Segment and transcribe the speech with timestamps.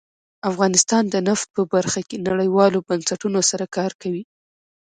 [0.49, 4.23] افغانستان د نفت په برخه کې نړیوالو بنسټونو سره کار کوي.